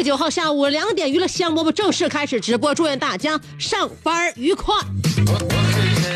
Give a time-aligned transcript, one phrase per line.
[0.00, 4.74] 月九号下午两点，娱乐香饽饽正式开始直播，祝愿大家上班愉快。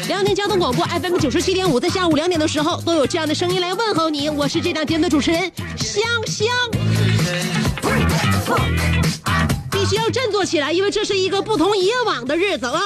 [0.08, 6.48] 辽宁交通广播 FM 九十七点五，在下午两点的时候都有这样的声音来问候你，我是这档节目的主持人香香。
[9.70, 12.80] 必须要振作起来，因为这是一个不同以往的日子啊！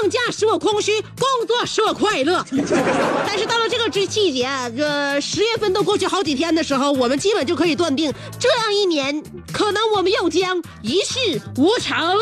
[0.00, 2.44] 放假使我空虚，工作使我快乐。
[3.26, 9.22] 但是到了这个季季节，这十月份都过去好几天的时候，我们基本就可以断定，这样一年
[9.52, 12.16] 可能我们又将一事无成。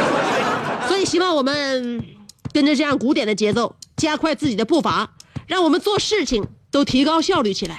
[0.88, 2.04] 所以希望我们
[2.52, 5.10] 跟着这样古典的节奏，加快自己的步伐，
[5.46, 7.78] 让我们做事情都提高效率起来。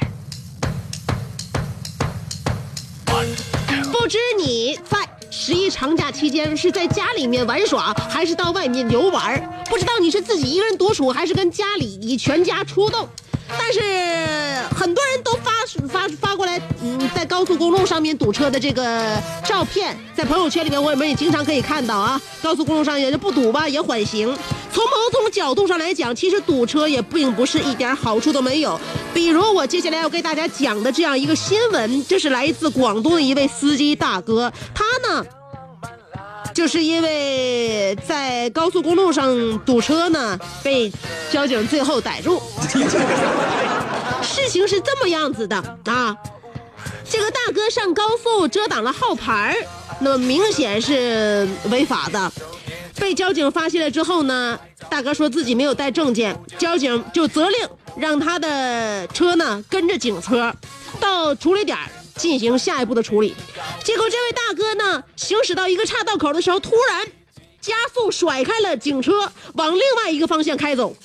[3.91, 4.97] 不知你在
[5.39, 9.39] 十一长假期间是在家里面玩耍，还是到外面游玩？
[9.69, 13.07] 不知道你是自己一个人独处，还是跟家里全家出动？
[13.47, 13.79] 但是
[14.75, 15.51] 很多人都发
[15.87, 22.19] 发发过来，嗯，在高速公路上面堵车的这个照片，在朋友圈里面我们也经常可以看到啊。
[22.41, 24.27] 高速公路上也不堵吧，也缓行。
[24.71, 28.79] 从某种角度上来讲，其实堵车也并不是一点好处都没有。
[29.13, 35.25] 比如我接下来要给大家讲的这样一个新闻，这是来自广东的一位司机大哥，他呢。
[36.57, 40.91] 就是因为在高速公路上堵车呢，被
[41.31, 42.41] 交警最后逮住。
[44.23, 46.17] 事情是这么样子的啊，
[47.07, 49.55] 这个大哥上高速遮挡了号牌儿
[49.99, 52.33] 那么明显是违法的。
[52.99, 60.51] 被交警发现了之后呢，大哥说自己没有带证件，交警就责令让他的车呢跟着警车
[60.99, 61.83] 到处理点儿
[62.17, 63.35] 进行下一步的处理。
[63.83, 67.05] 结果这位大哥呢，行驶到一个岔道口的时候，突然
[67.61, 70.95] 加速甩开了警车，往另外一个方向开走。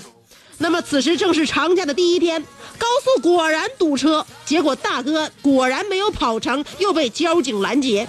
[0.59, 2.41] 那么此时正是长假的第一天，
[2.79, 8.07] 高速果然堵车，结果大哥果然没有跑成，又被交警拦截。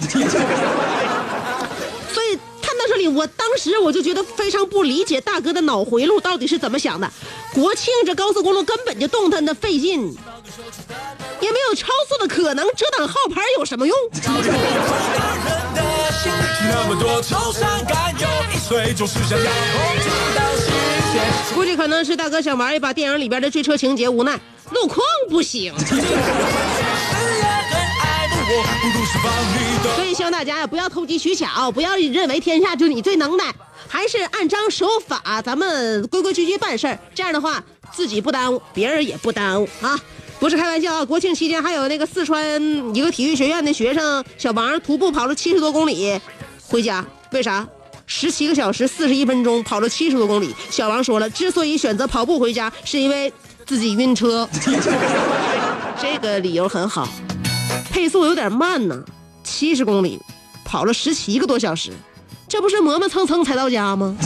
[2.94, 7.10] 这里，我当时我就觉得非常不理解大哥的脑回路到底是怎么想的。
[7.52, 10.16] 国庆这高速公路根本就动弹的费劲，
[11.40, 13.96] 也没有超速的可能，遮挡号牌有什么用？
[16.70, 20.66] 那么多愁善感，有一岁就是想要红知道世
[21.12, 21.18] 界。
[21.52, 24.38] 估计可能是大哥想玩一把电影里边的追车情节，无奈
[24.70, 25.74] 路况不行。
[29.96, 33.54] 所以希望大家呀，不要投机取巧，不要认为天下就你最能耐，
[33.88, 36.98] 还是按章守法，咱们规规矩矩办事儿。
[37.14, 37.62] 这样的话，
[37.92, 39.98] 自己不耽误，别人也不耽误啊。
[40.40, 41.04] 不是开玩笑啊！
[41.04, 42.60] 国庆期间还有那个四川
[42.94, 46.20] 一个体育学院的学生小王徒步跑了七十多公里
[46.66, 47.66] 回家，为啥？
[48.06, 50.54] 十七个小时四十一分钟跑了七十多公里。
[50.70, 53.32] 小王说了，之所以选择跑步回家，是因为
[53.64, 54.46] 自己晕车。
[55.98, 57.08] 这个理由很好，
[57.94, 59.04] 配速有点慢呢，
[59.44, 60.20] 七十公里，
[60.64, 61.92] 跑了十七个多小时，
[62.48, 64.16] 这不是磨磨蹭蹭才到家吗？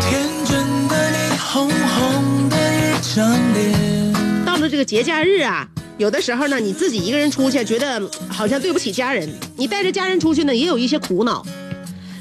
[0.00, 4.12] 天真的你，红红的一张脸。
[4.44, 9.28] 到了这个节假日啊，有的时候呢，你自己一个人出去，觉得嗯好像对不起家人。
[9.56, 11.44] 你带着家人出去呢，也有一些苦恼。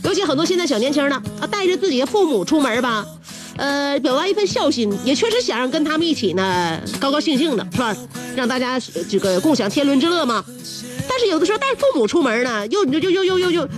[0.03, 3.05] 尤其很多现在小年轻呢，啊，带着自己的父母出门吧，
[3.57, 7.95] 呃，表达一份孝心，也确实想让跟他们一起呢，高高兴兴的，是吧？
[8.35, 10.45] 让大家呃这个共享天伦之乐嘛。
[11.07, 13.69] 但是有的时候带父母出门呢，又又又又又又又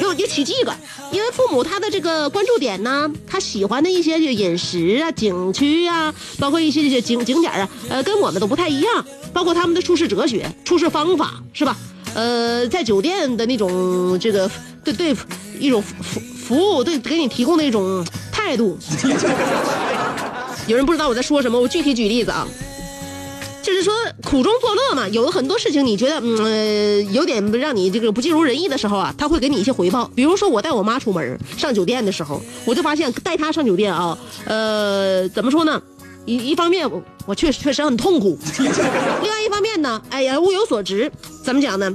[0.00, 0.74] 又又起这个，
[1.10, 9.04] 因为父母他的这个关注点呢，他喜欢的一些饮食啊、景区啊，包括一些这些景景点啊，呃，跟我们都不太一样。
[9.32, 11.76] 包括他们的处事哲学、处事方法，是吧？
[12.14, 14.50] 呃，在酒店的那种这个
[14.84, 15.16] 对对
[15.58, 18.78] 一种服服务，对给你提供的一种态度。
[20.66, 22.46] 有人不知道我在说什么，我具体举例子啊。
[23.62, 23.94] 就是说
[24.24, 30.10] 苦中作乐嘛，有很多事情你觉得嗯、呃、有点让你这个不尽如人意的时候啊，他会给你一些回报。
[30.16, 35.80] 比如说我带我妈出门上酒店的时候，我就发现带她上酒店啊，呃，怎么说呢？
[36.26, 41.10] 一一方面我我确实确实很痛苦， 另外一方面呢，哎呀物有所值。
[41.44, 41.92] 怎么讲呢？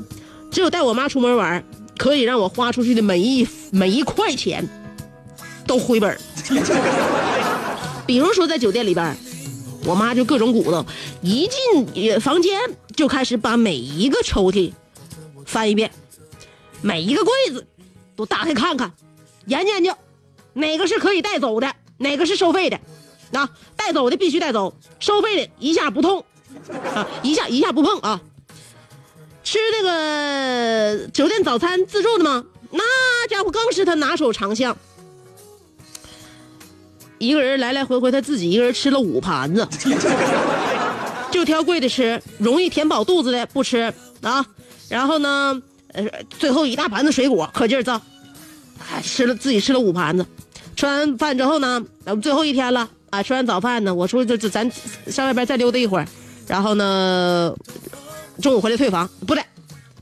[0.50, 1.64] 只有带我妈出门玩，
[1.98, 4.68] 可以让我花出去的每一每一块钱
[5.66, 6.18] 都回本
[8.08, 9.18] 比如说在酒店里边。
[9.88, 10.86] 我妈就各种鼓捣，
[11.22, 12.60] 一进房间
[12.94, 14.74] 就开始把每一个抽屉
[15.46, 15.90] 翻一遍，
[16.82, 17.66] 每一个柜子
[18.14, 18.92] 都打开看看，
[19.46, 19.94] 研究研究，
[20.52, 22.78] 哪个是可以带走的，哪个是收费的，
[23.32, 26.26] 啊，带走的必须带走，收费的一下不痛，
[26.94, 28.20] 啊，一下一下不碰啊。
[29.42, 32.44] 吃那个酒店早餐自助的吗？
[32.72, 34.78] 那家伙更是他拿手长项。
[37.20, 39.68] 一个人来来回回，他自己一个人吃了五盘子，
[41.32, 44.46] 就挑贵的吃，容易填饱肚子的不吃啊。
[44.90, 45.62] 然后呢，
[45.94, 46.04] 呃，
[46.38, 48.02] 最后一大盘子水果，可劲儿造，
[48.80, 50.26] 还吃了自己吃了五盘子。
[50.76, 52.90] 吃完饭之后呢，咱们最后一天了。
[53.10, 54.70] 啊，吃完早饭呢，我出去就咱
[55.08, 56.06] 上外边再溜达一会儿，
[56.46, 57.56] 然后呢，
[58.42, 59.42] 中午回来退房，不对，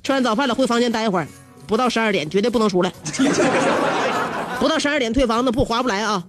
[0.04, 1.28] 吃完早饭了回房间待一会儿，
[1.68, 2.92] 不到十二点绝对不能出来，
[4.60, 6.24] 不到十二点退房那不划不来啊。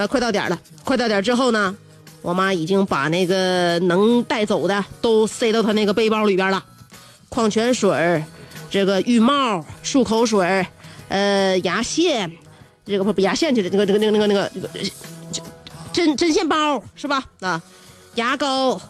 [0.00, 1.76] 呃，快到点了，快到点之后呢，
[2.22, 6.64] 我妈已经把那个能带走的都塞到她那个背包里边了，
[7.28, 8.24] 矿泉水
[8.70, 10.66] 这个浴帽、漱口水
[11.08, 12.32] 呃，牙线，
[12.86, 14.90] 这个不不牙线去了，那个那个那个那个那个那个
[15.92, 17.22] 针针线包是吧？
[17.40, 17.60] 啊，
[18.14, 18.80] 牙膏，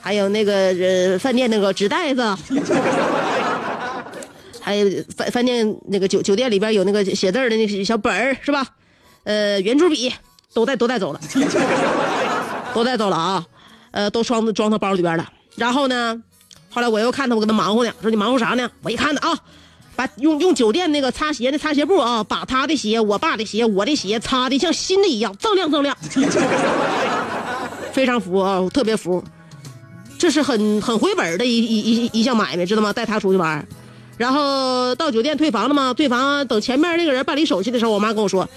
[0.00, 2.34] 还有那个呃饭店那个纸袋子，
[4.62, 8.66] 还有饭饭店那个酒酒店里边有那个写字的那个小本儿是吧？
[9.24, 10.10] 呃，圆珠笔。
[10.56, 11.20] 都带都带走了，
[12.72, 13.44] 都带走了啊，
[13.90, 15.30] 呃，都装装他包里边了。
[15.54, 16.22] 然后呢，
[16.70, 18.70] 后来我又看他，我跟他忙活呢，说你忙活啥呢？
[18.80, 19.38] 我一看呢啊，
[19.94, 25.94] 把用用酒店那个擦鞋的擦鞋布啊，把他的鞋、我爸的鞋、我的鞋擦的像新的一样，锃亮锃亮，
[27.92, 29.22] 非常服啊，特别服。
[30.18, 32.94] 这是很很回本的一一一一项买卖，知道吗？
[32.94, 33.68] 带他出去玩，
[34.16, 35.92] 然后到酒店退房了吗？
[35.92, 38.48] 退房等前面那个人办理手续的时候，我妈跟我说。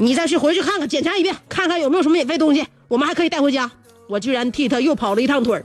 [0.00, 3.68] 你再去回去看看，检查一遍，看看有没有什么免费东西，我们还可以带回家。
[4.08, 5.64] 我居然替他又跑了一趟腿儿。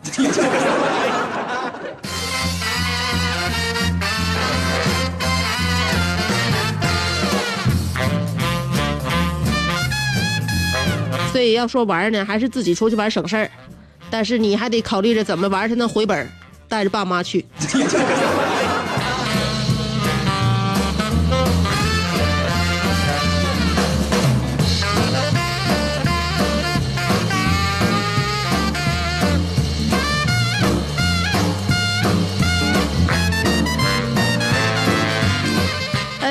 [11.31, 13.49] 所以要说玩呢，还是自己出去玩省事儿，
[14.09, 16.27] 但是你还得考虑着怎么玩才能回本
[16.67, 17.45] 带着爸妈去。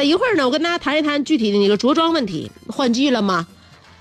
[0.05, 2.51] 一会儿呢，我跟大家谈一谈具体的那个着装问题。
[2.69, 3.47] 换季了吗？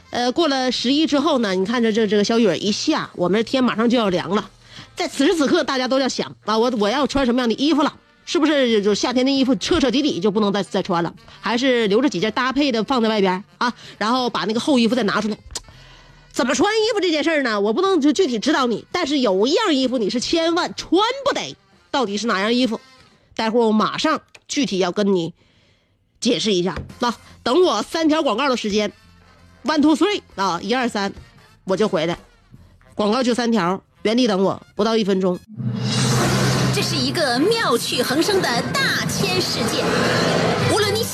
[0.10, 4.50] 呃，过了十一之后呢，你看着这这个小雨一下，我们这天马上就要凉了。
[4.96, 7.94] 在此时此刻，大家都要想啊，我我要穿什么样的衣服了？
[8.26, 11.14] 是不是就夏天的衣服彻彻底底就不能再再穿了？
[11.40, 13.74] 还是留着几件搭配的放在外边啊？
[13.98, 15.38] 然后把那个厚衣服再拿出来？
[16.32, 17.60] 怎么穿衣服这件事呢？
[17.60, 21.56] 我不能就具体指导你，但是有一样衣服你是千万穿不得。
[21.90, 22.80] 到底是哪样衣服？
[23.36, 25.34] 待会儿我马上具体要跟你。
[26.22, 27.14] 解释一下，那
[27.44, 28.94] 等我三条广告的时间
[29.66, 31.12] ，one two three 啊，一二三，
[31.66, 32.18] 我就回来。
[32.94, 35.40] 广告就三条，原地等我，不到一分钟。
[36.74, 39.84] 这是一个妙趣横生的大千世界，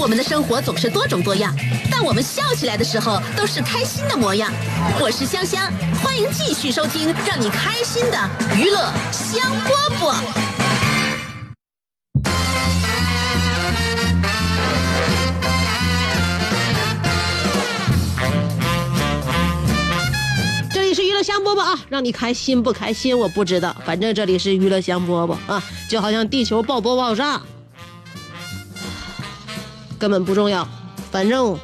[0.00, 1.52] 我们的生活总是多种多样，
[1.90, 4.48] 但我们笑起来的时候都是开心的模样。
[5.00, 5.68] 我是香香，
[6.00, 8.16] 欢迎继续收听让你开心的
[8.56, 10.14] 娱乐香饽饽。
[20.72, 27.42] 这里是娱乐香饽饽啊，让你开心不开心我不知道，反正这里是娱乐香饽饽啊，就好像地球爆不爆炸，
[29.98, 30.66] 根本不重要，
[31.10, 31.58] 反正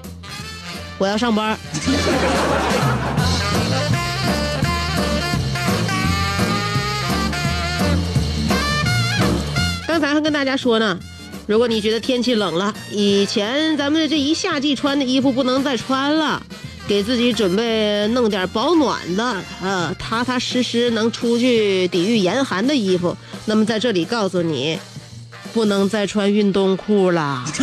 [0.99, 1.59] 我要上班。
[9.87, 10.99] 刚才还跟大家说呢，
[11.47, 16.43] 如果你觉得天气冷了，以前咱们这一夏季穿的衣服不能再穿了，
[16.89, 23.17] 给自己准备弄点保暖的，呃，踏踏实实能出去抵御严寒的衣服。
[23.45, 24.77] 那么在这里告诉你，
[25.55, 27.45] 不能再穿运动裤了。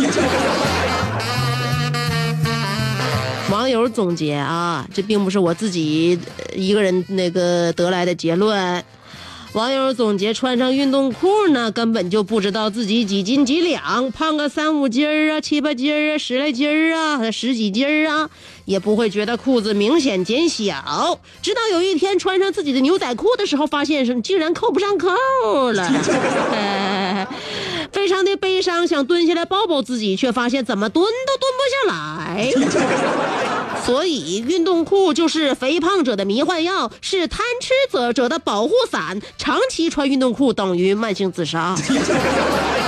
[3.50, 6.18] 网友总结啊，这并不是我自己
[6.54, 8.82] 一个人那个得来的结论。
[9.52, 18.30] 网友总结：穿上运动裤呢，根本就不知道自己几斤几两，胖个三五斤儿啊，七八斤儿啊，十来斤儿啊，十几斤儿啊，
[18.64, 21.18] 也不会觉得裤子明显减小。
[21.42, 25.10] 直到有一天穿上自己的牛仔裤的时候，发现是竟然扣不上扣
[25.72, 25.86] 了，
[26.54, 27.28] 哎
[27.92, 32.50] 非常的悲伤，想蹲下来抱抱自己，却发现怎么蹲都蹲不下来。
[33.84, 39.20] 所以，运动裤就是肥胖者的迷幻药，是贪吃者者的保护伞。
[39.36, 41.76] 长期穿运动裤等于慢性自杀。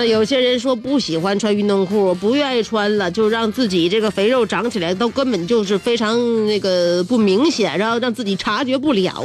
[0.00, 6.16] 那有些人说不喜欢穿运动裤，不愿意穿了，就让自己这个肥肉长起来，都根本就是非常
[6.46, 9.22] 那个不明显，然后让自己察觉不了。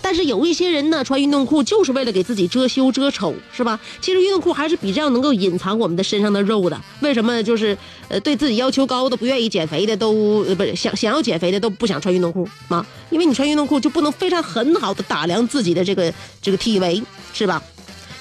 [0.00, 3.80] 但是有一些人呢，穿运动裤就是为了给自己遮羞遮丑，是吧？
[4.00, 6.80] 其实运动裤还是比这样能够隐藏我们的身上的肉的。
[7.00, 7.42] 为什么？
[7.42, 7.76] 就是
[8.06, 10.12] 呃，对自己要求高的、不愿意减肥的都
[10.54, 12.86] 不是想想要减肥的都不想穿运动裤吗？
[13.10, 17.02] 因为你穿运动裤就不能非常很好的打量自己的这个这个体围，
[17.32, 17.60] 是吧？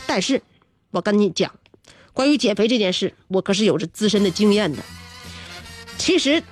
[0.08, 0.42] 但是
[0.90, 1.52] 我跟你讲。
[2.14, 4.84] 关于减肥这件事，我可是有着自身的经验的。
[5.98, 6.44] 其实，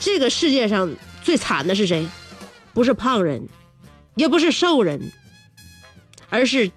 [0.00, 2.06] 这个世界上最惨的是谁？
[2.74, 3.48] 不是胖人，
[4.14, 5.12] 也不是瘦人，
[6.28, 6.70] 而是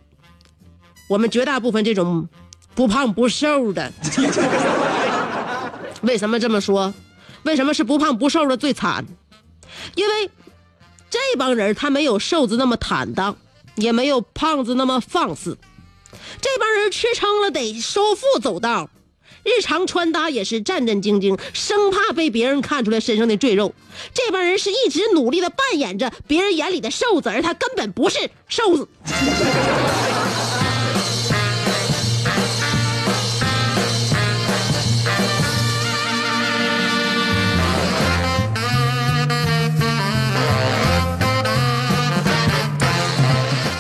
[1.08, 2.28] 我们绝大部分这种
[2.74, 3.92] 不胖不瘦的。
[6.02, 6.94] 为什么这么说？
[7.44, 9.06] 为什么是不胖不瘦的最惨？
[9.96, 10.30] 因为
[11.10, 13.36] 这帮人他没有瘦子那么坦荡，
[13.76, 15.58] 也没有胖子那么放肆。
[16.42, 18.90] 这帮人吃撑了得收腹走道，
[19.44, 23.76] 日常穿搭也是战战兢兢，生怕被别人看出来身上的赘肉。
[24.14, 28.88] 这帮人是一直努力的扮演着别人眼里的瘦子，而他根本不是瘦子。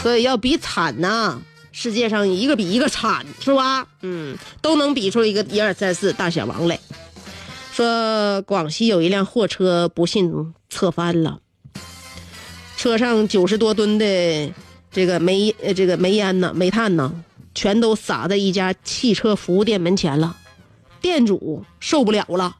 [0.03, 1.41] 所以要比惨呐！
[1.71, 3.87] 世界上一个比一个惨，是吧？
[4.01, 6.79] 嗯，都能比出一个一二三四大小王来。
[7.73, 11.39] 说广西有一辆货车不幸侧翻了，
[12.75, 14.51] 车上九十多吨的
[14.91, 17.13] 这个煤呃这个煤烟呢、煤炭呢，
[17.55, 20.35] 全都撒在一家汽车服务店门前了。
[20.99, 22.57] 店主受不了了，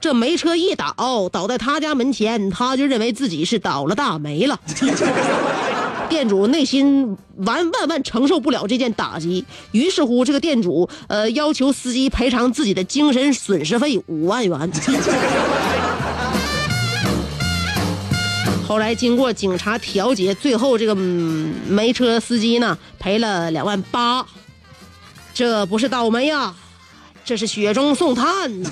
[0.00, 4.60] 这煤车一倒，倒在他家门前，他就认为自己是倒了大霉了。
[6.12, 14.70] 店主内心完万万承受不了这件打击，于是乎，这个店主呃要求司机赔偿自己的精神损失费五万元。
[18.68, 24.26] 后来经过警察调解，最后这个、嗯、煤车司机呢赔了两万八，
[25.32, 26.54] 这不是倒霉呀，
[27.24, 28.70] 这是雪中送炭呐！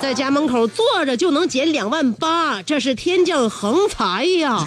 [0.00, 4.64] 在家门口坐着就能减两万八，这是天降横财呀！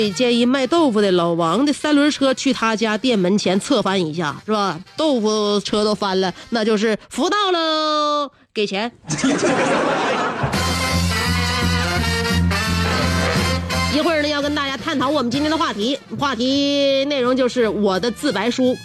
[0.00, 4.80] 以建议卖豆腐的老王的三轮车去他家店门前侧翻一下，是吧？
[4.96, 8.90] 豆腐车都翻了，那就是福到喽，给钱。
[13.92, 18.76] 一会儿呢，要跟大家探讨我们今天的话题，话题内容就是我的自白书。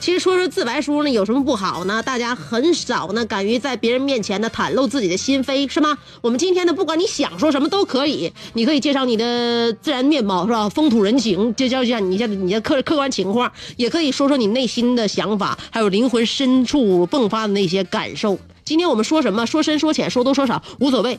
[0.00, 2.02] 其实说说自白书呢，有什么不好呢？
[2.02, 5.98] 大家很少呢，敢于在别人面前呢袒露自己的心扉，是吗？
[6.22, 10.70] 我们今天呢，不管你想说什么都可以，你可以介绍你的自然面貌，是吧？
[10.70, 18.38] 风土人情，介绍一下你下你的客客观情况，也可以说说你内心的想法，还有灵魂深处迸发的那些感受。
[18.64, 19.46] 今天我们说什么？
[19.46, 21.18] 说深说浅，说多说少无所谓。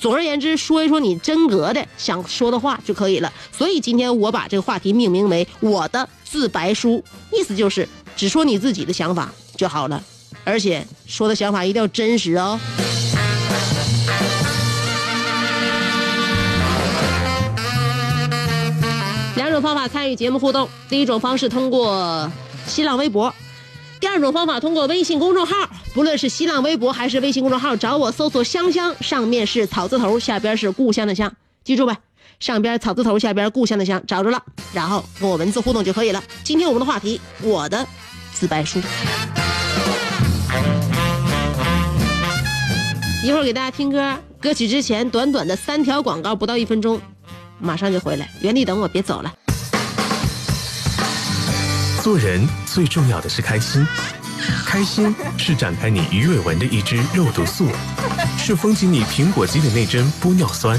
[0.00, 3.32] 总而言之，说一说你真格的想说的话就可以了。
[3.52, 7.02] 所以今天我把这个话题命名为“我的自白书”，
[7.32, 10.02] 意思就是只说你自己的想法就好了，
[10.44, 12.58] 而且说的想法一定要真实哦。
[19.36, 22.30] 两种方法参与节目互动：第一种方式通过
[22.66, 23.32] 新浪微博，
[24.00, 25.54] 第二种方法通过微信公众号。
[25.92, 31.96] 不论是新浪微博还是微信公众号，找我搜索“香香”，上面是草字头，下边是故乡的乡，记住呗。
[32.44, 34.38] 上边草字头，下边故乡的乡，找着了，
[34.74, 36.22] 然后跟我文字互动就可以了。
[36.42, 37.86] 今天我们的话题，我的
[38.34, 38.78] 自白书。
[43.24, 47.00] 一会儿给大家听歌，歌曲之前短短的三条广告，不到一分钟，
[47.58, 49.32] 马上就回来，原地等我，别走了。
[52.02, 53.86] 做人最重要的是开心，
[54.66, 57.68] 开心是展开你鱼尾纹的一支肉毒素，
[58.36, 60.78] 是封紧你苹果肌的那针玻尿酸，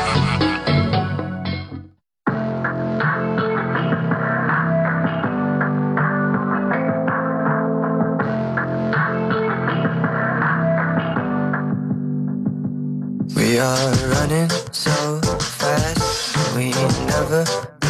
[16.55, 16.71] We
[17.05, 17.80] never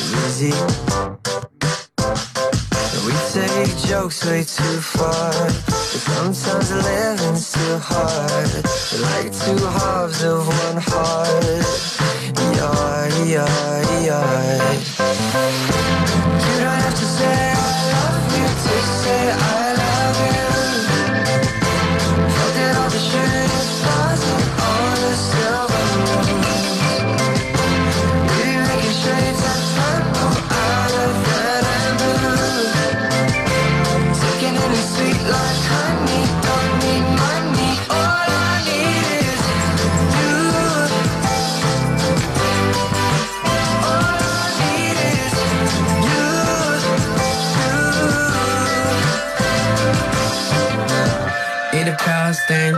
[0.00, 0.52] easy.
[3.06, 5.32] We take jokes way too far.
[5.70, 8.52] Sometimes living's too hard.
[9.00, 11.66] Like two halves of one heart.
[12.56, 15.15] Yeah, yeah, yeah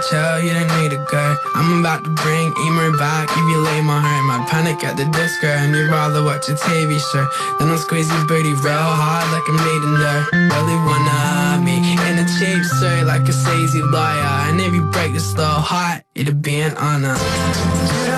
[0.08, 1.36] chill, you don't need a girl.
[1.54, 3.28] I'm about to bring Emer back.
[3.30, 5.46] If you lay my heart, my panic at the disco.
[5.46, 7.26] And you'd rather watch a TV show.
[7.58, 10.22] Then I'll squeeze your booty real hard like I'm needing there.
[10.32, 11.76] Really wanna me
[12.08, 14.34] in a cheap suit like a sleazy lawyer.
[14.48, 18.17] And if you break this slow heart, it'd be an honor.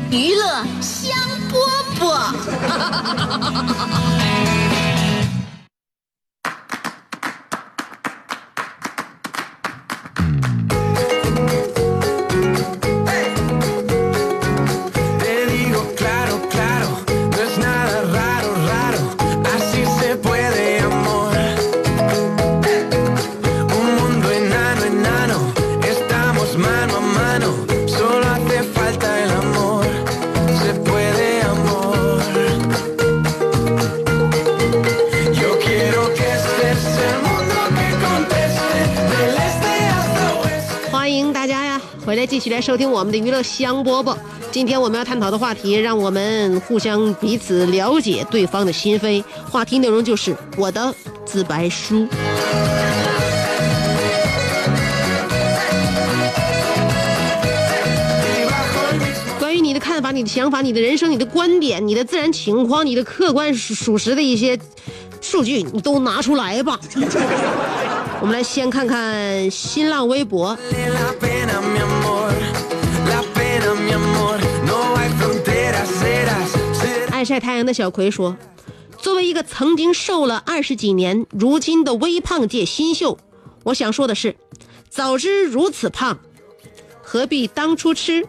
[0.11, 0.43] 娱乐
[0.81, 1.09] 香
[1.49, 1.55] 饽
[1.97, 2.01] 饽。
[42.61, 44.15] 收听我们的娱乐香饽饽。
[44.51, 49.23] 今天我们要探讨的话题，让我们互相彼此了解对方的心扉。
[49.49, 50.93] 话题内容就是我的
[51.25, 52.07] 自白书。
[59.39, 64.59] 关于你的看法、你的想法、你的人生、你的观点、你的自然情况、你的客观属实的一些
[65.19, 66.79] 数据，你都拿出来吧。
[68.21, 70.55] 我们来先看看新浪微博，
[77.31, 78.35] 晒太阳的小葵说
[78.99, 83.17] ：“作为一个曾经瘦了二十几年，如今的微胖界新秀，
[83.63, 84.35] 我想说的是，
[84.89, 86.19] 早知如此胖，
[87.01, 88.27] 何必当初吃？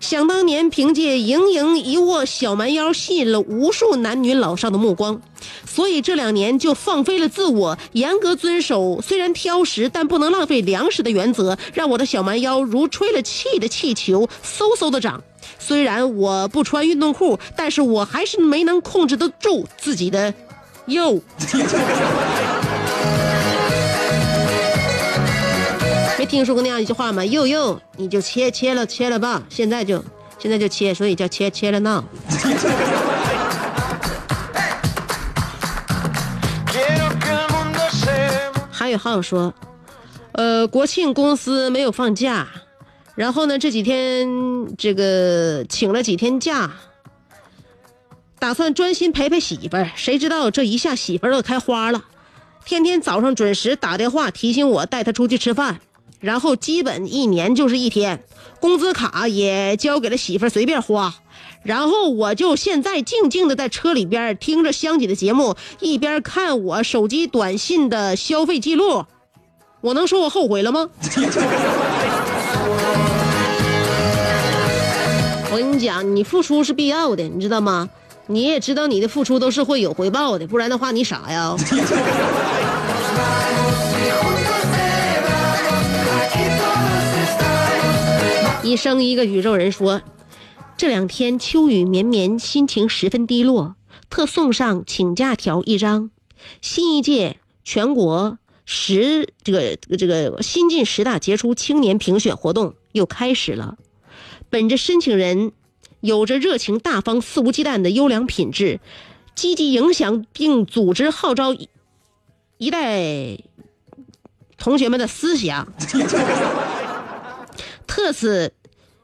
[0.00, 5.22] 想当年，凭借盈盈一握小蛮腰，吸引了无数男女老少的目光，
[5.64, 15.22] 所以这两年就放飞了自我，严格遵守虽然挑食但不能浪费粮食的原则，让我的小蛮腰如吹了气的气球，嗖嗖的长。
[15.58, 20.32] 虽然我不穿运动裤，但是我还是没能控制得住自己的
[20.86, 21.20] 肉。
[26.16, 27.24] 没听说过那样一句话吗？
[27.24, 30.02] 又又，你就切切了切了吧，现在就
[30.38, 32.02] 现在就切，所以叫切切了闹。
[38.70, 39.52] 还有好友说，
[40.32, 42.46] 呃，国庆公司没有放假，
[43.14, 46.72] 然后呢这几天这个请了几天假，
[48.38, 49.90] 打算专心陪陪媳妇儿。
[49.94, 52.04] 谁知道这一下媳妇儿都开花了，
[52.64, 55.80] 天天早上准时打电话提醒我带她出去吃饭，
[56.20, 58.24] 然后基本一年就是一天，
[58.60, 61.14] 工资卡也交给了媳妇儿随便花。
[61.62, 69.06] 然后我就现在静静的在车里边听着香姐的节目，一边看我手机短信的消费记录，
[69.80, 70.90] 我能说我后悔了吗？
[75.54, 77.88] 我跟你讲，你付出是必要的，你知道吗？
[78.26, 81.54] 你也知道你的付出都是会有回报的，不然的话你傻呀。
[88.64, 90.02] 一生一个宇宙人说，
[90.76, 93.76] 这两天秋雨绵绵，心情十分低落，
[94.10, 96.10] 特送上请假条一张。
[96.60, 103.76] 新一届全国十这个这个这个新晋十大杰出青年评选活动又开始了。
[104.54, 105.50] 本着申请人
[105.98, 108.78] 有着热情大方、肆无忌惮的优良品质，
[109.34, 111.56] 积极影响并组织号召
[112.58, 113.36] 一代
[114.56, 115.66] 同学们的思想，
[117.88, 118.52] 特此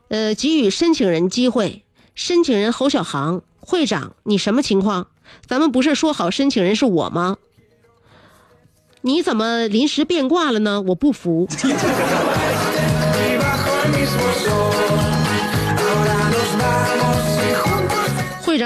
[0.06, 1.82] 呃给予申请人机会。
[2.14, 5.08] 申请人侯小航会长，你什么情况？
[5.48, 7.38] 咱们不是说好申请人是我吗？
[9.00, 10.80] 你怎么临时变卦了呢？
[10.82, 11.48] 我不服。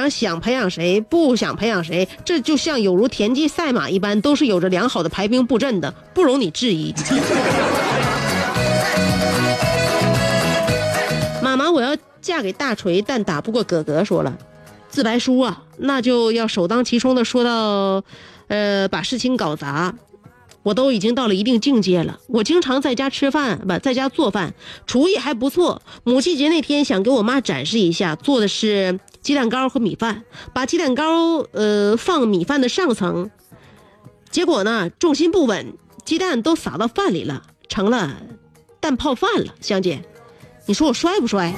[0.09, 6.95] 想培养谁，不想培养谁，这就像有如田忌赛马一般，都是有着良好的排兵布阵的，不容你质疑。
[11.43, 14.05] 妈妈，我要嫁给大锤，但打不过哥哥。
[14.05, 14.37] 说了，
[14.89, 18.03] 自白书啊，那就要首当其冲的说到，
[18.49, 19.95] 呃，把事情搞砸。
[20.63, 22.19] 我都已经到了一定境界了。
[22.27, 24.55] 我经常在家吃饭，不在家做饭，
[24.87, 25.83] 厨艺还不错。
[26.05, 33.31] 母亲节那天想给我妈展示一下，做的是鸡蛋糕和米饭，把鸡蛋糕呃放米饭的上层，
[34.31, 35.73] 结果呢重心不稳，
[36.05, 38.17] 鸡蛋都撒到饭里了，成了
[38.81, 39.55] 蛋泡饭了。
[39.63, 40.03] 香姐，
[40.67, 41.55] 你说我摔不摔？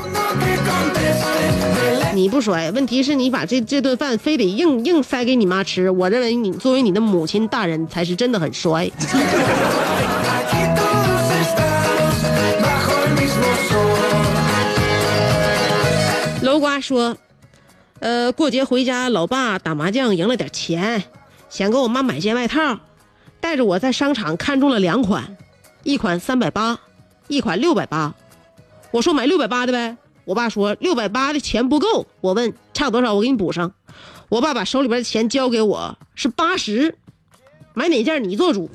[2.15, 8.89] 你不摔，问题是你把这这顿饭非得硬硬塞给你妈吃，我认为你作为你的母亲大人才是真的很摔。
[16.43, 17.17] 楼瓜说，
[17.99, 21.05] 呃，过节回家，老爸打麻将赢了点钱，
[21.49, 22.79] 想给我妈买件外套，
[23.41, 25.37] 带着我在商场看中了两款，
[25.83, 26.79] 一款三百八，
[27.29, 28.15] 一款六百八。
[28.91, 32.07] 我说买六百八的呗，我爸说六百八的钱不够。
[32.21, 33.73] 我问差多少，我给你补上。
[34.29, 36.97] 我爸把手里边的钱交给我，是八十，
[37.75, 38.71] 买哪件你做主。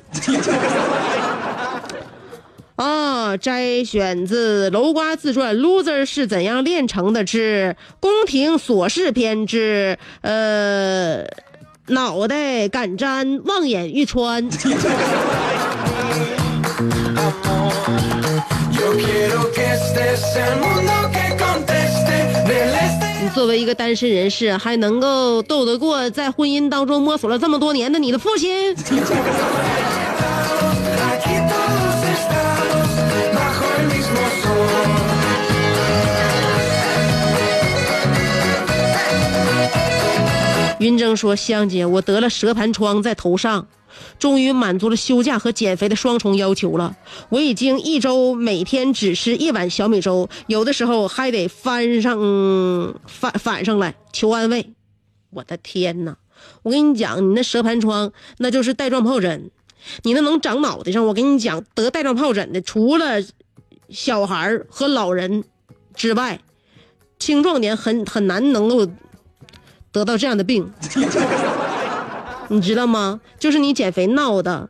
[2.76, 11.22] 啊，摘选自《楼瓜自传》，loser 是怎样炼成的之宫廷琐事篇之呃，
[11.88, 14.48] 脑袋敢沾，望眼欲穿。
[23.22, 28.74] 你作为一个单身人士，还能够斗得过在婚姻当中摸索了这么多年的你的父亲？
[40.82, 43.68] 云峥说：“香姐，我得了蛇盘疮在头上，
[44.18, 46.96] 终于满足了休假和减肥的双重要求了。
[47.28, 52.18] 我已经一周每天只吃一碗小米粥，有的时候还得翻上、
[53.06, 54.72] 翻反上来求安慰。
[55.30, 56.16] 我的天哪！
[56.64, 59.52] 我跟你讲，你那蛇盘疮那就是带状疱疹，
[60.02, 61.06] 你那能长脑袋上。
[61.06, 63.22] 我跟你讲，得带状疱疹的除了
[63.88, 65.44] 小孩和老人
[65.94, 66.40] 之外，
[67.20, 68.90] 青壮年很很难能够。”
[69.92, 70.72] 得到这样的病，
[72.48, 73.20] 你知道吗？
[73.38, 74.68] 就是你减肥闹的。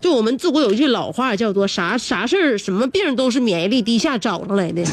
[0.00, 4.82] 就我们自古有一句老话，叫做啥啥事儿、什么病都是免疫力低下找上来的。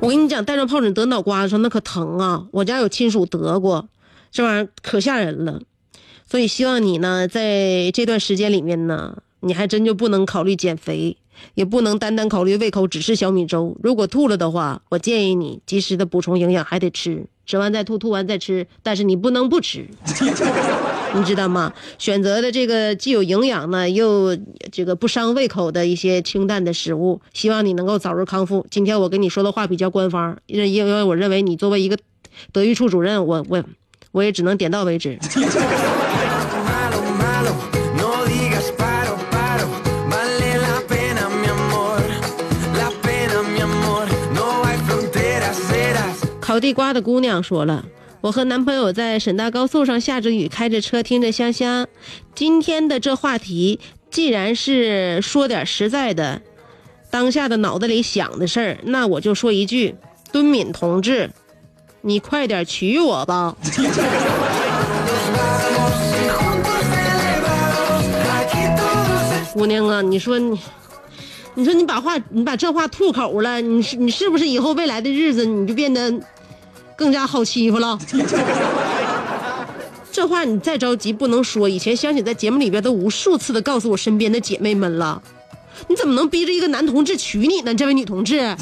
[0.00, 2.44] 我跟你讲，带状疱疹得脑瓜子上那可疼啊！
[2.50, 3.88] 我家有亲属得过，
[4.30, 5.62] 这玩意儿可吓人了。
[6.28, 11.16] 所以希望你呢，在这段时间里面呢，你还真就不能考虑减肥，
[11.54, 13.76] 也不能单单考虑胃口只吃小米粥。
[13.82, 19.86] 如果吐了的话，我建议你及时的补充营养，还得吃，吃完再吐，吐完再吃，但是你不能不吃。
[21.16, 21.72] 你知道吗？
[21.96, 24.36] 选择的这个既有营养呢，又
[24.72, 28.66] 这个不伤胃口的一些清淡的食物，希望你能够早日康复。
[28.68, 31.96] 今天我跟你说的话比较官方，因因为我认为你作为一个
[32.50, 33.62] 德育处主任，我我
[34.10, 35.16] 我也只能点到为止。
[46.54, 47.84] 烤地瓜的姑娘说了。
[48.20, 51.88] 我和男朋友在沈大高速上下着雨，开着车听着香香。
[52.32, 56.40] 今天的这话题，既然是说点实在的，
[57.10, 59.96] 当下的脑子里想的事儿，那我就说一句：
[60.30, 61.28] 敦敏同志，
[62.02, 63.56] 你快点娶我吧！
[69.54, 70.56] 姑娘啊，你说你，
[71.54, 76.12] 你说你把话，你把这话吐口了，你是你是不是以后未来的日子你就变得
[76.96, 77.98] 更加好欺负了？
[80.12, 81.68] 这话你再着急不能说。
[81.68, 85.20] 以前香姐在节目里边都无数次的告诉我身边的姐妹们了，
[85.88, 87.74] 你怎么能逼着一个男同志娶你呢？
[87.74, 88.38] 这位女同志，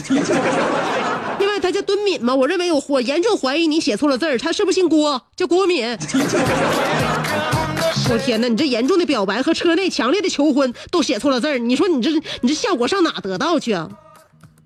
[1.39, 5.21] 另外他叫敦敏吗，我认为我我严重怀疑你写错了字儿，他是不是姓郭？
[5.37, 5.85] 叫郭敏。
[8.11, 8.49] 我天哪！
[8.49, 13.91] 你这严重的表白和车内强烈的求婚都写错了字儿，你说你这你这效果上哪得到去啊？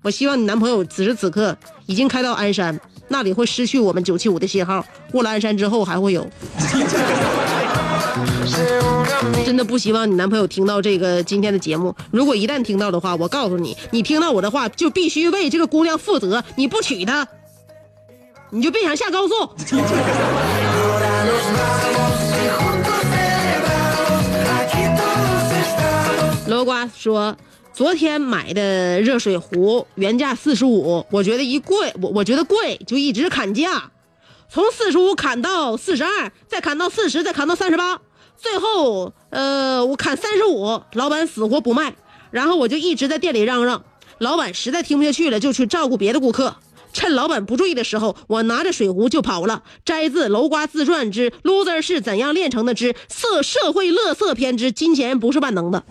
[0.03, 6.27] 我希望你男朋友此时此刻已经开到鞍山，那里会失去我们九七五的信号，过了鞍山之后还会有。
[9.45, 11.95] 真的不希望你男朋友听到这个今天的节目。
[12.11, 16.43] 如果一旦听到的话，我告诉你，你听到我的话就必须为这个姑娘负责。
[16.55, 17.27] 你不娶她，
[18.49, 19.33] 你就别想下高速。
[19.35, 19.49] ahora
[21.25, 22.11] nos vamos.
[22.31, 24.23] Y juntos celebramos.
[24.59, 26.47] Aquí todos estamos.
[26.47, 27.35] 罗瓜说，
[27.77, 33.91] 昨天买的热水壶原价四十五，我觉得一贵，我我觉得贵，就一直砍价，
[34.49, 38.01] 从四十五砍到四十二，再砍到四十，再砍到三十八，
[38.35, 41.93] 最后呃我砍三十五，老板死活不卖，
[42.31, 43.83] 然后我就一直在店里嚷嚷，
[44.17, 46.55] 老板实在听不下去了，就去照顾别的顾客。
[46.93, 49.61] 趁老板不注意的时候，我拿着水壶就跑了。
[49.85, 55.83] 摘自《楼瓜自传之 Loser 是怎样炼成的之社社会乐色篇之金钱不是万能的。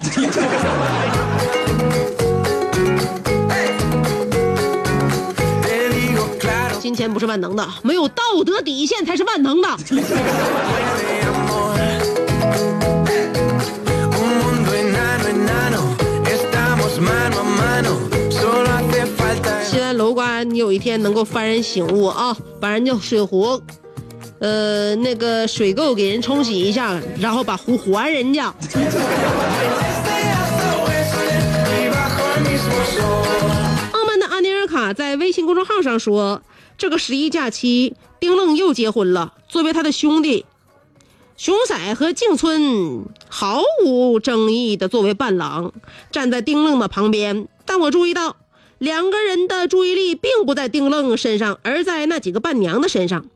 [6.87, 9.69] 金钱不是万能的，没有道德底线才是万能的。
[19.65, 23.61] 希望楼瓜你有一天能够幡然醒悟啊，把人家水壶，
[24.39, 28.55] 呃，那个水垢给人冲洗一下，然后把壶还人家。
[33.91, 36.41] 傲慢的阿尼尔卡在微信公众号上说，
[36.79, 39.35] 这个十一假期，丁愣又结婚了。
[39.49, 40.45] 作为他的兄弟，
[41.37, 45.73] 熊仔和静村毫无争议的作为伴郎，
[46.11, 47.49] 站在丁愣的旁边。
[47.65, 48.37] 但我注意到，
[48.79, 53.27] 两个人的注意力并不在丁愣身上，而在那几个伴娘的身上。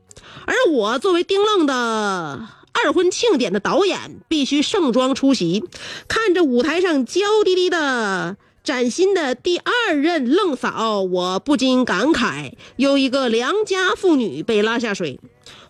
[0.45, 5.63] 而我作为丁愣的二婚庆典的导演，必须盛装出席，
[6.07, 8.37] 看着舞台上娇滴滴的。
[8.63, 15.19] 崭新的第二任愣嫂，我不禁感慨，又一个良家妇女被拉下水。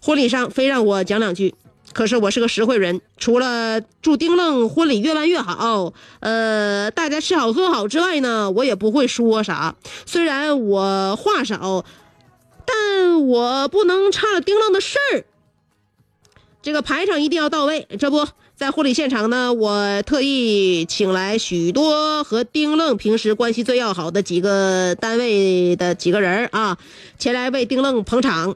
[0.02, 1.56] 婚礼上非让我讲两句，
[1.94, 9.76] 可是我是个实惠人，除了祝丁愣婚礼越办越好，呃，大家吃好喝好之外呢，我也不会说啥。
[10.06, 11.86] 虽然我话少，
[12.66, 15.24] 但我不能差了丁愣的事儿。
[16.62, 18.28] 这个排场一定要到位，这不
[18.62, 26.78] 在婚礼现场呢，我特意请来许多和丁愣平时关系最要好的几个单位的几个人啊，
[27.18, 28.56] 前来为丁愣捧场，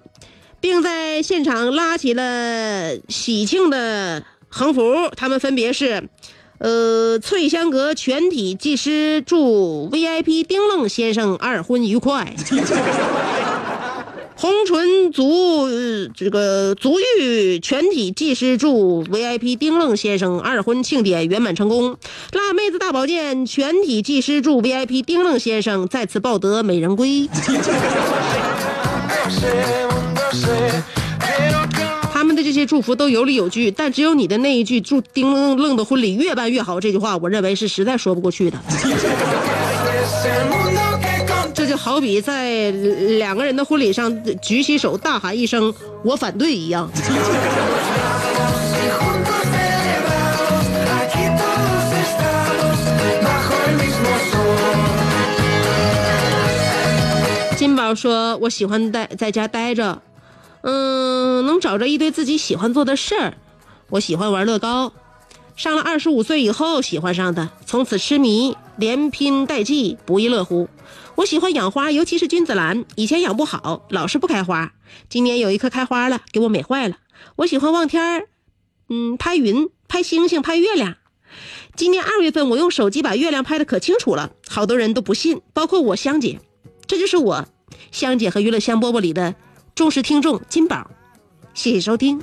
[0.62, 6.08] 并在现场拉起了喜庆的横幅，他们分别是。
[6.60, 12.34] 呃，翠香阁全体技师祝 VIP 丁愣先生二婚愉快。
[14.38, 21.98] 红唇足、呃这个足浴全体技师祝 VIP 丁愣先生二婚庆典圆满成功。
[22.34, 27.30] 辣妹子大保健全体技师祝 VIP 丁愣先生再次抱得美人归。
[32.12, 38.58] 他们的这些祝福都有理有据，但只有你的那一句“祝丁愣愣的婚礼越办越好”这句话，我认为是实在说不过去的。
[41.76, 46.90] 好比在两个人的婚礼上举起手大喊一声“我反对”一样。
[57.58, 60.02] 金宝说：“我喜欢待在家待着，
[60.62, 63.34] 嗯，能找着一堆自己喜欢做的事儿。
[63.90, 64.92] 我喜欢玩乐高，
[65.56, 70.68] 上了二十五岁以后喜欢上的，从此痴迷，连拼带技，不亦乐乎。
[71.16, 74.74] 我喜欢养花，尤其是君子兰，以前养不好，老是不开花。
[75.10, 76.98] 今年有一棵开花了，给我美坏了。
[77.38, 78.28] 我喜欢望天儿，
[78.90, 80.96] 嗯，拍云、拍星星、拍月亮。
[81.76, 86.40] 今年二月份，我用手机把月亮拍的可清楚了，好多人都不信，包括我香姐。
[86.86, 87.48] 这就是我，
[87.92, 89.36] 香姐和娱乐香饽饽里的
[89.74, 90.92] 忠实听众金宝。
[91.54, 92.22] 谢谢收听。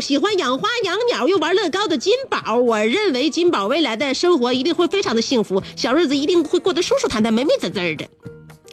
[0.00, 8.08] 喜欢养花养鸟又玩乐高的金宝，我认为金宝未来的生活一定会非常的幸福，小日子一定会过得舒舒坦坦、美美滋滋的。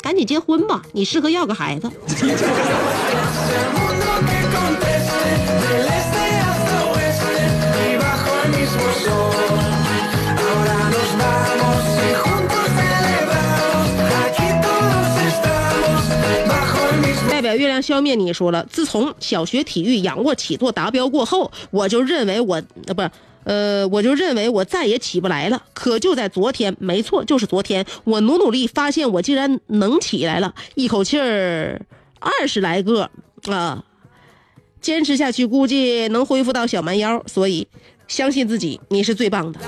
[0.02, 1.90] 赶紧结婚吧，你适合要个孩子。
[17.56, 23.12] 月亮消灭你说了，自从小学体育仰卧起坐达标过后，我就认为我呃不是。
[23.44, 25.64] 呃，我就认为我再也起不来了。
[25.74, 31.82] 可就在昨天，没错，就是昨天，我努努力，发现我竟然能起来了，一口气儿
[32.20, 33.10] 二十来个
[33.48, 33.84] 啊！
[34.80, 37.24] 坚持下去，估计能恢复到小蛮腰。
[37.26, 37.68] 所以，
[38.08, 39.60] 相信自己，你是最棒的。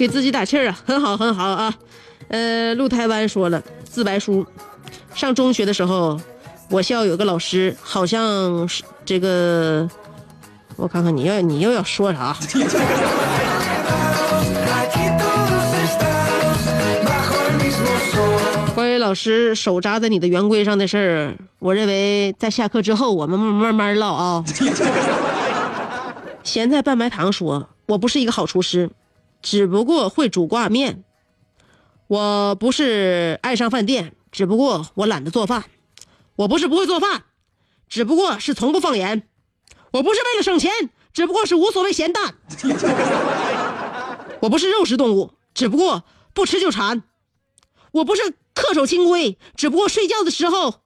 [0.00, 1.74] 给自己打气儿啊，很好很好啊。
[2.28, 4.46] 呃，陆台湾说了，自白书，
[5.14, 6.18] 上中学的时候，
[6.70, 9.86] 我校有个老师，好像是这个，
[10.76, 12.34] 我看看你要你又要说啥？
[18.74, 24.42] 关于老师手扎在你的圆规上的事儿，我认为在下课之后我们慢慢唠啊。
[26.42, 28.88] 咸菜拌白糖说：“我不是一个好厨师，
[29.42, 31.04] 只不过会煮挂面。
[32.06, 35.64] 我不是爱上饭店，只不过我懒得做饭。
[36.36, 37.24] 我不是不会做饭，
[37.88, 39.28] 只不过是从不放盐。
[39.92, 40.72] 我不是为了省钱，
[41.12, 42.34] 只不过是无所谓咸淡。
[44.42, 47.02] 我不是肉食动物，只不过不吃就馋。
[47.92, 48.22] 我不是
[48.54, 50.82] 恪守清规，只不过睡觉的时候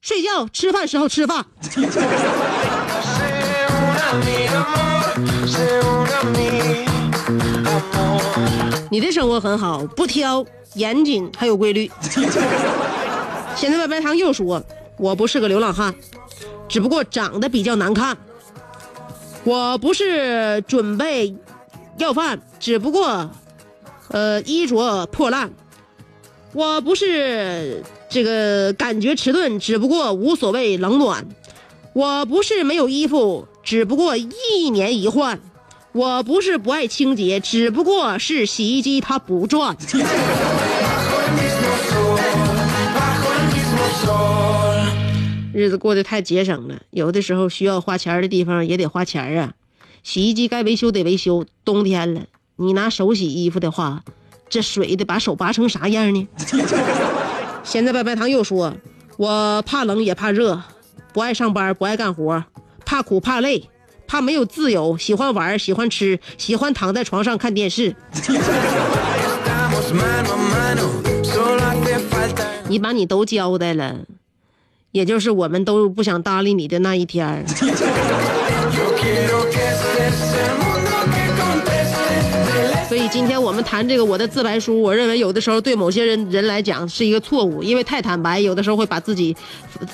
[0.00, 1.46] 睡觉、吃饭时候吃饭。
[8.90, 10.44] 你的生活很好，不挑、
[10.74, 11.90] 严谨还有规律。
[13.56, 14.62] 现在白白糖又说
[14.98, 15.94] ：“我不是个流浪汉，
[16.68, 18.16] 只不过长得比较难看。
[19.44, 21.34] 我不是准备
[21.98, 23.30] 要饭，只不过，
[24.08, 25.50] 呃，衣着破烂。
[26.52, 31.26] 我不是这个感觉迟钝，只不过无所谓冷暖。
[31.94, 35.40] 我不是没有衣服，只不过一年一换。
[35.92, 39.76] 我不是不爱清洁，只不过是洗衣机它不转。”
[45.54, 49.52] 日子过得太节省了，有的时候需要花钱的地方也得花钱啊。
[50.02, 52.22] 洗衣机该维修得维修，冬天了，
[52.56, 54.02] 你拿手洗衣服的话，
[54.48, 56.26] 这水得把手拔成啥样呢？
[57.62, 58.74] 现在白白糖又说，
[59.18, 60.62] 我怕冷也怕热，
[61.12, 62.42] 不爱上班，不爱干活，
[62.86, 63.68] 怕苦怕累，
[64.12, 67.96] 他没有自由，喜欢玩，喜欢吃，喜欢躺在床上看电视。
[72.68, 73.96] 你把你都交代了。
[74.90, 77.42] 也就是我们都不想搭理你的那一天。
[82.86, 89.34] 所以今天我们谈这个我的自白书，我认为有的时候对某些人人来讲是一个错误，因为太坦白，有的时候会把自己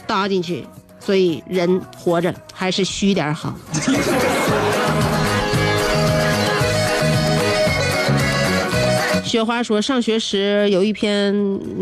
[0.08, 0.66] 搭进去。
[1.08, 3.56] 所以人活着还是虚点好。
[9.24, 11.34] 雪花说，上学时有一篇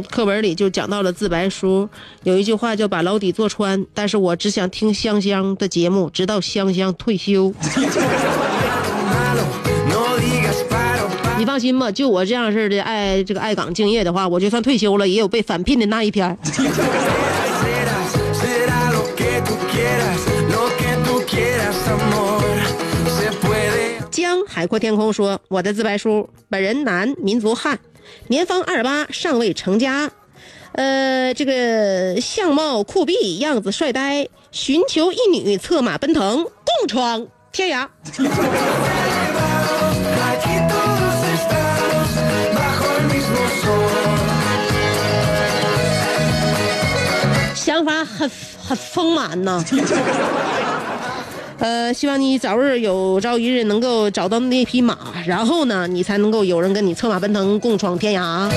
[0.09, 1.89] 课文里就讲到了自白书，
[2.23, 7.53] 有一句话叫“把牢底坐穿”，但是我只想听香香的节目，直到香香退休。
[11.37, 16.39] 你放心吧，就我这样式的爱这个爱岗敬业的话，我就算退休了，也有被返聘的那一天。
[24.11, 27.79] 江海阔天空说：“我的自白书，本人男，民族汉，
[28.29, 30.11] 年方二八，尚未成家。
[30.73, 37.89] 呃，这个相貌酷毙，样子帅呆，寻求一女，策马奔腾，共闯天涯。
[48.67, 49.65] 很丰满呢。
[51.59, 54.95] ”呃，希望你早日有朝一日能够找到那匹马，
[55.27, 58.51] 然后呢，你才能够有人跟你策马奔腾，共闯天涯。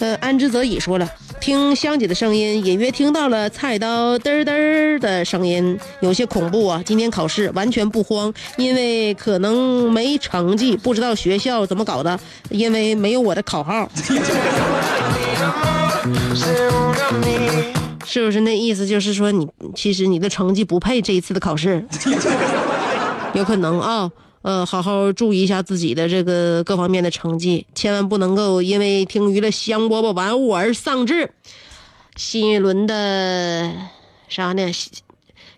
[0.00, 1.08] 呃，安之则已说了。
[1.46, 6.82] 听香姐的声音，隐约听到了菜刀嘚嘚的声音，有些恐怖啊！
[6.84, 12.18] 今天考试完全不慌，因为可能没成绩，不知道学校怎么搞的，
[12.50, 13.88] 因为没有我的考号。
[18.04, 18.84] 是不是那意思？
[18.84, 21.86] 就是说你其实你的成绩不配这一次的考试，
[23.34, 24.10] 有可能啊。
[24.46, 31.32] 呃，好好注意一下自己的这个各方面的成绩，千万不能够因为听娱乐香饽饽玩物而丧志。
[32.14, 33.74] 新一轮的
[34.28, 34.70] 啥呢？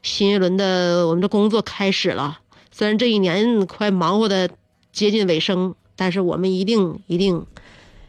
[0.03, 2.39] 新一轮的我们的工作开始了。
[2.73, 4.49] 虽然这一年快忙活的
[4.91, 7.45] 接近尾声，但是我们一定一定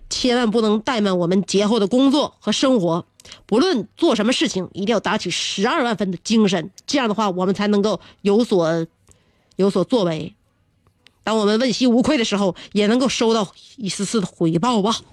[0.10, 3.06] 千万不能怠慢我们节后的工作和生活。
[3.46, 6.72] 不论做什么事情，一定要打起十二万分的精神。
[6.88, 8.88] 这样的话，我们才能够有所
[9.58, 10.34] 有所作为。
[11.24, 14.96] 当我们问心无愧的时候，也能够收到一丝丝的回报吧。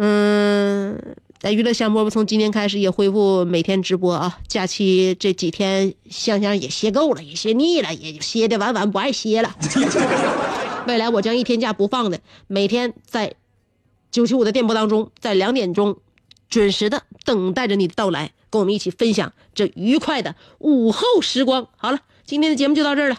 [0.00, 4.38] 嗯，在娱乐香饽饽从今天开始也恢复每天直播啊。
[4.46, 9.54] 假期这几天，香香也歇够了，也歇腻了，也歇的晚晚不爱歇了。
[10.86, 13.34] 未来我将一天假不放的，每天在
[14.10, 15.96] 九七五的电波当中，在两点钟
[16.48, 21.66] 准时的等待着你的到来，跟我们一起分享这愉快的午后时光。
[21.76, 23.18] 好了，今天的节目就到这儿了。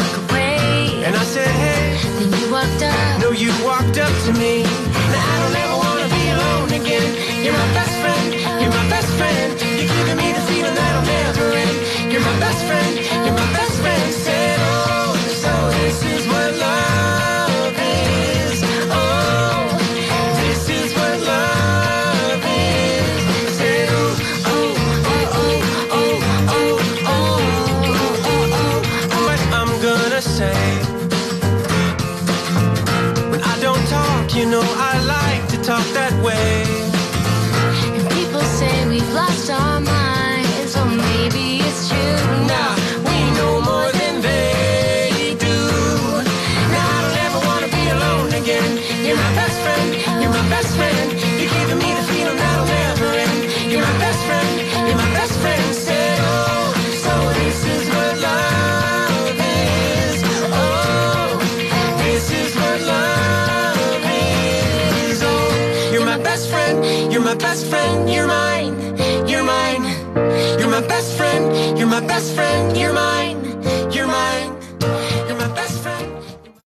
[0.00, 0.29] work
[72.06, 73.29] best friend, you're mine.